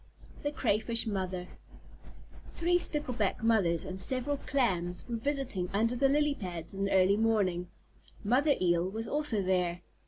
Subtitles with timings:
[0.41, 1.47] THE CRAYFISH MOTHER
[2.53, 7.17] Three Stickleback Mothers and several Clams were visiting under the lily pads in the early
[7.17, 7.67] morning.
[8.23, 9.81] Mother Eel was also there.